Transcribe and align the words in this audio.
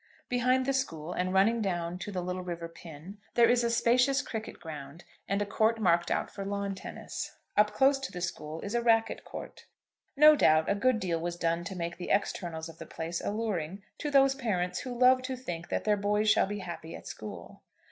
Behind 0.29 0.65
the 0.65 0.73
school, 0.73 1.13
and 1.13 1.31
running 1.31 1.61
down 1.61 1.99
to 1.99 2.11
the 2.11 2.23
little 2.23 2.41
river 2.41 2.67
Pin, 2.67 3.19
there 3.35 3.47
is 3.47 3.63
a 3.63 3.69
spacious 3.69 4.23
cricket 4.23 4.59
ground, 4.59 5.03
and 5.29 5.43
a 5.43 5.45
court 5.45 5.79
marked 5.79 6.09
out 6.09 6.31
for 6.31 6.43
lawn 6.43 6.73
tennis. 6.73 7.35
Up 7.55 7.71
close 7.73 7.99
to 7.99 8.11
the 8.11 8.19
school 8.19 8.61
is 8.61 8.73
a 8.73 8.81
racket 8.81 9.23
court. 9.23 9.67
No 10.17 10.35
doubt 10.35 10.67
a 10.67 10.73
good 10.73 10.99
deal 10.99 11.19
was 11.19 11.35
done 11.35 11.63
to 11.65 11.75
make 11.75 11.97
the 11.97 12.09
externals 12.09 12.67
of 12.67 12.79
the 12.79 12.87
place 12.87 13.21
alluring 13.23 13.83
to 13.99 14.09
those 14.09 14.33
parents 14.33 14.79
who 14.79 14.97
love 14.97 15.21
to 15.21 15.35
think 15.35 15.69
that 15.69 15.83
their 15.83 15.97
boys 15.97 16.27
shall 16.31 16.47
be 16.47 16.55
made 16.57 16.63
happy 16.65 16.95
at 16.95 17.05
school. 17.05 17.61